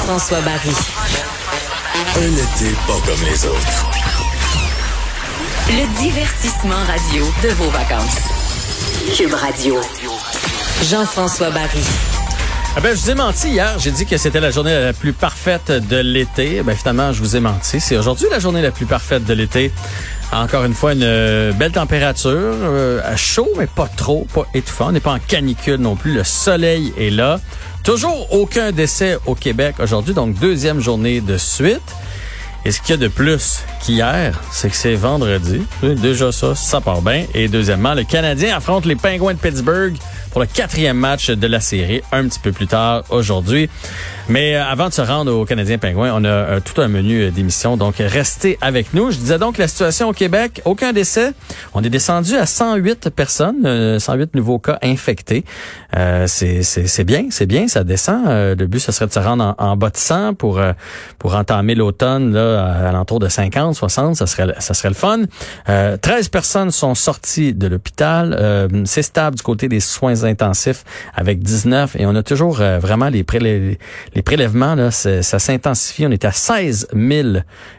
[0.00, 0.70] Jean-François Barry.
[2.16, 3.90] Un été pas comme les autres.
[5.68, 8.16] Le divertissement radio de vos vacances.
[9.14, 9.78] Cube Radio.
[10.84, 11.84] Jean-François Barry.
[12.76, 13.78] Ah ben, je vous ai menti hier.
[13.78, 16.62] J'ai dit que c'était la journée la plus parfaite de l'été.
[16.62, 17.78] Ben, finalement, je vous ai menti.
[17.78, 19.70] C'est aujourd'hui la journée la plus parfaite de l'été.
[20.32, 24.88] Encore une fois, une euh, belle température, euh, chaud, mais pas trop, pas étouffant.
[24.88, 26.14] On n'est pas en canicule non plus.
[26.14, 27.40] Le soleil est là.
[27.82, 31.82] Toujours aucun décès au Québec aujourd'hui, donc deuxième journée de suite.
[32.64, 33.60] Et ce qu'il y a de plus?
[33.80, 35.62] Qu'hier, c'est que c'est vendredi.
[35.82, 37.24] Déjà ça, ça part bien.
[37.34, 39.94] Et deuxièmement, le Canadien affronte les Penguins de Pittsburgh
[40.30, 43.68] pour le quatrième match de la série un petit peu plus tard aujourd'hui.
[44.30, 47.20] Mais euh, avant de se rendre au Canadien Pingouin, on a euh, tout un menu
[47.20, 49.10] euh, d'émission, donc restez avec nous.
[49.10, 51.32] Je disais donc la situation au Québec, aucun décès.
[51.74, 55.44] On est descendu à 108 personnes, 108 nouveaux cas infectés.
[56.26, 58.24] c'est bien, c'est bien, ça descend.
[58.26, 60.60] le but, ce serait de se rendre en, bas de 100 pour
[61.18, 65.22] pour entamer l'automne là à, l'entour de 50, 60, ça serait ça serait le fun.
[65.66, 68.68] 13 personnes sont sorties de l'hôpital.
[68.84, 73.08] c'est stable du côté des soins intensifs avec 19 et on a toujours euh, vraiment
[73.08, 73.24] les,
[74.14, 76.06] les, prélèvements, là, ça s'intensifie.
[76.06, 77.28] On est à 16 000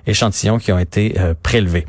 [0.07, 1.85] échantillons qui ont été euh, prélevés.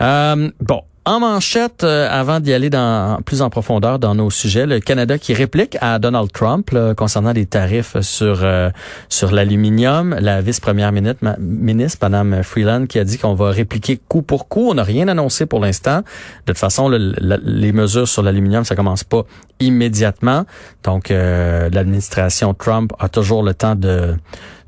[0.00, 4.64] Euh, bon, en manchette, euh, avant d'y aller dans, plus en profondeur dans nos sujets,
[4.64, 8.70] le Canada qui réplique à Donald Trump concernant les tarifs sur euh,
[9.10, 10.16] sur l'aluminium.
[10.18, 14.70] La vice-première ministre, ministre, Madame Freeland, qui a dit qu'on va répliquer coup pour coup.
[14.70, 15.98] On n'a rien annoncé pour l'instant.
[16.46, 19.24] De toute façon, les mesures sur l'aluminium, ça commence pas
[19.60, 20.46] immédiatement.
[20.84, 24.14] Donc, euh, l'administration Trump a toujours le temps de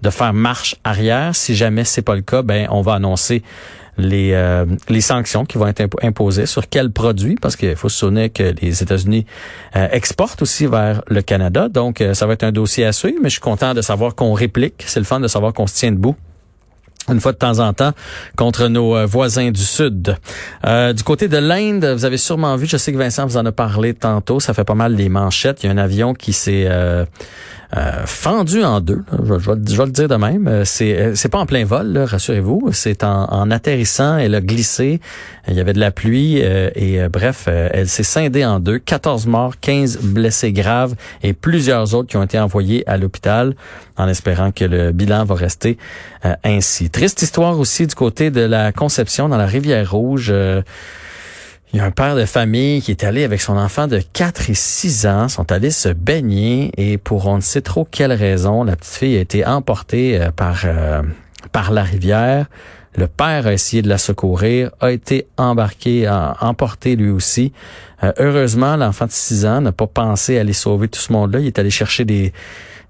[0.03, 1.35] de faire marche arrière.
[1.35, 3.43] Si jamais c'est pas le cas, ben on va annoncer
[3.99, 7.99] les, euh, les sanctions qui vont être imposées sur quels produits, parce qu'il faut se
[7.99, 9.27] souvenir que les États-Unis
[9.75, 11.69] euh, exportent aussi vers le Canada.
[11.69, 14.15] Donc, euh, ça va être un dossier à suivre, mais je suis content de savoir
[14.15, 14.85] qu'on réplique.
[14.87, 16.17] C'est le fun de savoir qu'on se tient debout
[17.09, 17.93] une fois de temps en temps
[18.37, 20.17] contre nos voisins du Sud.
[20.65, 23.53] du côté de l'Inde, vous avez sûrement vu, je sais que Vincent vous en a
[23.53, 25.63] parlé tantôt, ça fait pas mal les manchettes.
[25.63, 26.67] Il y a un avion qui s'est
[27.77, 29.03] euh, fendu en deux.
[29.25, 30.47] Je, vais, le dire de même.
[30.47, 32.71] Euh, c'est euh, c'est pas en plein vol, rassurez-vous.
[32.73, 35.01] C'est en, en, atterrissant, elle a glissé.
[35.49, 38.81] Il y avait de la pluie et bref, elle s'est scindée en deux.
[38.81, 43.55] 14 morts, 15 blessés graves et plusieurs autres qui ont été envoyés à l'hôpital
[43.97, 45.79] en espérant que le bilan va rester
[46.43, 46.91] ainsi.
[46.97, 50.33] Triste histoire aussi du côté de la Conception dans la rivière Rouge.
[50.33, 54.49] Il y a un père de famille qui est allé avec son enfant de 4
[54.49, 58.65] et 6 ans, sont allés se baigner et pour on ne sait trop quelle raison,
[58.65, 61.03] la petite fille a été emportée euh, par, euh,
[61.53, 62.47] par la rivière.
[62.97, 67.53] Le père a essayé de la secourir, a été embarqué, emporté lui aussi.
[68.05, 71.41] Euh, heureusement, l'enfant de 6 ans n'a pas pensé à aller sauver tout ce monde-là.
[71.41, 72.33] Il est allé chercher des,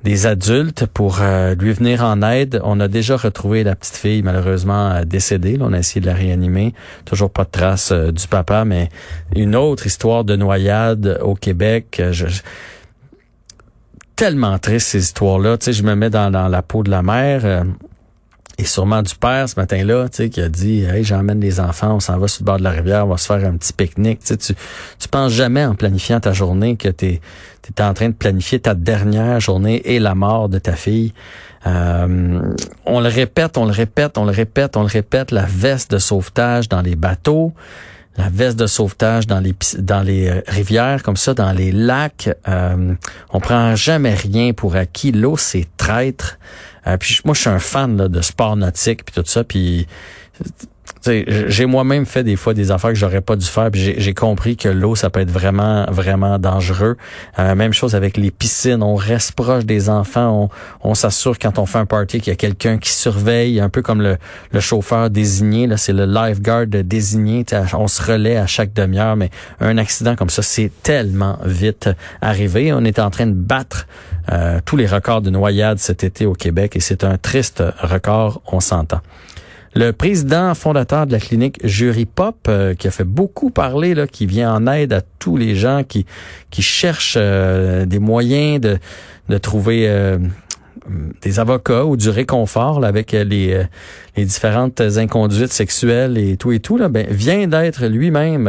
[0.04, 2.60] des adultes pour euh, lui venir en aide.
[2.64, 5.58] On a déjà retrouvé la petite fille malheureusement euh, décédée.
[5.60, 6.74] on a essayé de la réanimer.
[7.04, 8.88] Toujours pas de trace euh, du papa, mais
[9.34, 12.02] une autre histoire de noyade au Québec.
[12.10, 12.26] Je,
[14.14, 15.58] tellement triste ces histoires-là.
[15.58, 17.64] Tu sais, je me mets dans la peau de la mère
[18.58, 21.96] et sûrement du père ce matin-là, tu sais, qui a dit Hey, j'emmène les enfants,
[21.96, 23.72] on s'en va sur le bord de la rivière, on va se faire un petit
[23.72, 24.20] pique-nique.
[24.20, 24.54] Tu, sais,
[24.98, 27.20] tu, penses jamais en planifiant ta journée que tu es,
[27.80, 31.12] en train de planifier ta dernière journée et la mort de ta fille.
[31.66, 32.40] Euh,
[32.86, 35.98] on le répète, on le répète, on le répète, on le répète, la veste de
[35.98, 37.52] sauvetage dans les bateaux,
[38.16, 42.30] la veste de sauvetage dans les dans les euh, rivières comme ça, dans les lacs.
[42.48, 42.94] Euh,
[43.30, 45.12] on prend jamais rien pour acquis.
[45.12, 46.38] L'eau, c'est traître.
[46.86, 49.44] Euh, puis moi, je suis un fan de sport nautique puis tout ça.
[49.44, 49.86] Puis
[51.04, 53.70] j'ai moi-même fait des fois des affaires que j'aurais pas dû faire.
[53.70, 56.96] Puis j'ai compris que l'eau, ça peut être vraiment, vraiment dangereux.
[57.38, 58.82] Euh, même chose avec les piscines.
[58.82, 60.50] On reste proche des enfants.
[60.82, 63.82] On, s'assure quand on fait un party qu'il y a quelqu'un qui surveille, un peu
[63.82, 64.16] comme le,
[64.60, 65.66] chauffeur désigné.
[65.66, 67.44] Là, c'est le lifeguard désigné.
[67.74, 69.16] On se relaie à chaque demi-heure.
[69.16, 69.30] Mais
[69.60, 71.90] un accident comme ça, c'est tellement vite
[72.20, 72.72] arrivé.
[72.72, 73.86] On est en train de battre
[74.32, 78.42] euh, tous les records de noyade cet été au Québec et c'est un triste record,
[78.50, 79.00] on s'entend.
[79.76, 84.06] Le président fondateur de la clinique Jury Pop, euh, qui a fait beaucoup parler, là,
[84.06, 86.06] qui vient en aide à tous les gens qui,
[86.50, 88.78] qui cherchent euh, des moyens de,
[89.28, 90.16] de trouver
[91.20, 93.64] des avocats ou du réconfort avec les,
[94.16, 98.48] les différentes inconduites sexuelles et tout et tout, là, ben, vient d'être lui-même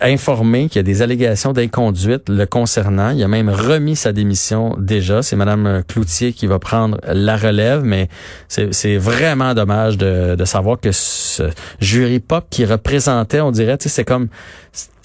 [0.00, 3.10] informé qu'il y a des allégations d'inconduite le concernant.
[3.10, 5.22] Il a même remis sa démission déjà.
[5.22, 8.08] C'est Madame Cloutier qui va prendre la relève, mais
[8.48, 11.50] c'est vraiment dommage de, de savoir que ce
[11.80, 14.28] jury pop qui représentait, on dirait, c'est comme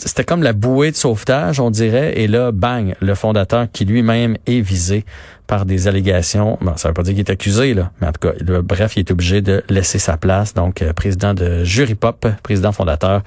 [0.05, 2.19] c'était comme la bouée de sauvetage, on dirait.
[2.19, 5.05] Et là, bang, le fondateur qui lui-même est visé
[5.47, 6.57] par des allégations.
[6.61, 7.91] Bon, ça veut pas dire qu'il est accusé, là.
[8.01, 10.53] Mais en tout cas, bref, il est obligé de laisser sa place.
[10.53, 13.21] Donc, président de Jury Pop, président fondateur,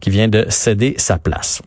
[0.00, 1.62] qui vient de céder sa place.